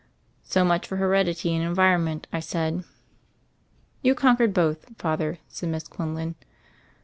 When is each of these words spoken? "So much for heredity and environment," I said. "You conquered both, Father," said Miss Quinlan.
"So 0.41 0.65
much 0.65 0.87
for 0.87 0.95
heredity 0.95 1.53
and 1.55 1.63
environment," 1.63 2.25
I 2.33 2.39
said. 2.39 2.85
"You 4.01 4.15
conquered 4.15 4.51
both, 4.51 4.89
Father," 4.97 5.37
said 5.47 5.69
Miss 5.69 5.87
Quinlan. 5.87 6.33